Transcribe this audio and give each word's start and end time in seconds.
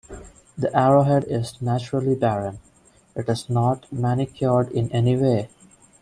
The 0.57 0.75
arrowhead 0.75 1.25
is 1.25 1.61
naturally 1.61 2.15
barren; 2.15 2.57
it 3.15 3.29
is 3.29 3.51
not 3.51 3.85
manicured 3.93 4.71
in 4.71 4.91
any 4.91 5.15
way. 5.15 5.47